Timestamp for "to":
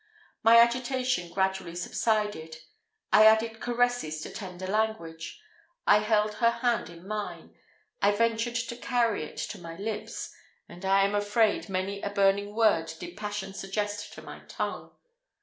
4.21-4.31, 8.55-8.75, 9.37-9.59, 14.15-14.23